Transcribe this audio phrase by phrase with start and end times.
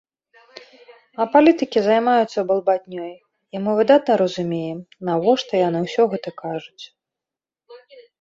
[1.23, 3.11] А палітыкі займаюцца балбатнёй,
[3.55, 4.79] і мы выдатна разумеем,
[5.11, 6.83] навошта яны ўсё гэта кажуць.